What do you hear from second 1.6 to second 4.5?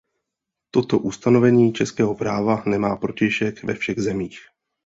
českého práva nemá protějšek ve všech zemích.